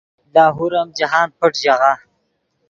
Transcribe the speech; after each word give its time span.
لاہور 0.33 0.71
ام 0.79 0.87
جاہند 0.97 1.31
پݯ 1.39 1.51
ژاغہ 1.63 1.91